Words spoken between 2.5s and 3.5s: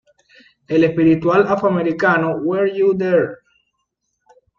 you there?